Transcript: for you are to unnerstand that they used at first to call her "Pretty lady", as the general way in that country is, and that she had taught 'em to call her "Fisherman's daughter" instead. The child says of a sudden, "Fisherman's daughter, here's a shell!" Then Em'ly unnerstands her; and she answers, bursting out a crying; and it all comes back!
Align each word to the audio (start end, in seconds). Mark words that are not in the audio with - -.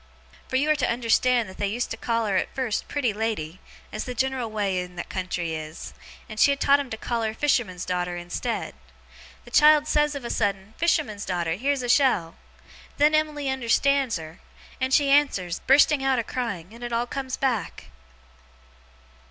for 0.47 0.55
you 0.55 0.67
are 0.67 0.75
to 0.75 0.91
unnerstand 0.91 1.47
that 1.47 1.57
they 1.57 1.67
used 1.67 1.93
at 1.93 1.99
first 1.99 1.99
to 2.01 2.05
call 2.07 2.25
her 2.25 2.45
"Pretty 2.87 3.13
lady", 3.13 3.59
as 3.93 4.05
the 4.05 4.15
general 4.15 4.49
way 4.49 4.79
in 4.79 4.95
that 4.95 5.09
country 5.09 5.53
is, 5.53 5.93
and 6.27 6.39
that 6.39 6.41
she 6.41 6.49
had 6.49 6.59
taught 6.59 6.79
'em 6.79 6.89
to 6.89 6.97
call 6.97 7.21
her 7.21 7.35
"Fisherman's 7.35 7.85
daughter" 7.85 8.17
instead. 8.17 8.73
The 9.45 9.51
child 9.51 9.87
says 9.87 10.15
of 10.15 10.25
a 10.25 10.31
sudden, 10.31 10.73
"Fisherman's 10.79 11.23
daughter, 11.23 11.53
here's 11.53 11.83
a 11.83 11.87
shell!" 11.87 12.35
Then 12.97 13.13
Em'ly 13.13 13.45
unnerstands 13.45 14.17
her; 14.17 14.39
and 14.81 14.91
she 14.91 15.11
answers, 15.11 15.59
bursting 15.67 16.03
out 16.03 16.17
a 16.17 16.23
crying; 16.23 16.73
and 16.73 16.83
it 16.83 16.91
all 16.91 17.05
comes 17.05 17.37
back! 17.37 17.91